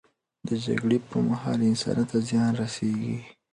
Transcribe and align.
د 0.47 0.49
جګړې 0.65 0.97
پر 1.07 1.17
مهال، 1.27 1.59
انسانیت 1.69 2.07
ته 2.11 2.17
زیان 2.27 2.51
رسیږي. 2.61 3.17